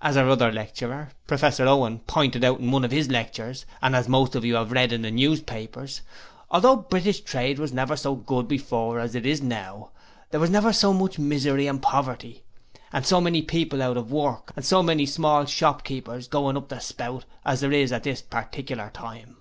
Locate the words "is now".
9.26-9.90